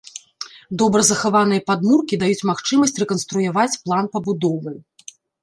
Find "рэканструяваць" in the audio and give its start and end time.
3.05-3.79